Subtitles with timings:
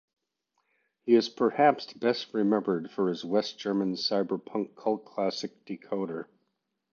[1.05, 6.25] He is perhaps best remembered for his West German cyberpunk cult classic Decoder.